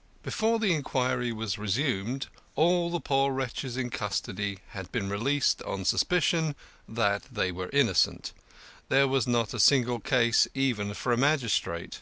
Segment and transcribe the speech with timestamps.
[0.00, 5.62] III Before the inquiry was resumed, all the poor wretches in custody had been released
[5.64, 6.54] on suspicion
[6.88, 8.32] that they were innocent;
[8.88, 12.00] there was not a single case even for a magistrate.